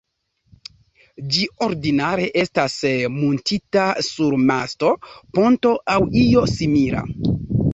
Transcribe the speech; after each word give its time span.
Ĝi 1.33 1.43
ordinare 1.65 2.25
estas 2.43 2.77
muntita 3.17 3.85
sur 4.09 4.39
masto, 4.47 4.95
ponto 5.39 5.75
aŭ 5.97 6.01
io 6.27 6.49
simila. 6.57 7.05